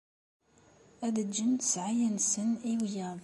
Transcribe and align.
Ad 1.05 1.11
d-ǧǧen 1.15 1.53
ssɛaya-nsen 1.59 2.49
i 2.71 2.73
wiyaḍ. 2.79 3.19